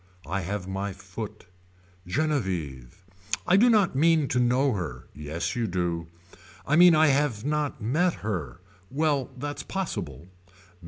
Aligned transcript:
I 0.25 0.41
have 0.41 0.67
my 0.67 0.93
foot. 0.93 1.45
Genevieve. 2.07 3.03
I 3.45 3.55
do 3.55 3.69
not 3.69 3.95
mean 3.95 4.27
to 4.29 4.39
know 4.39 4.71
her. 4.73 5.05
Yes 5.13 5.55
you 5.55 5.67
do. 5.67 6.07
I 6.65 6.75
mean 6.75 6.95
I 6.95 7.09
have 7.09 7.45
not 7.45 7.83
met 7.83 8.15
her. 8.25 8.61
Well 8.89 9.29
that's 9.37 9.61
possible. 9.61 10.25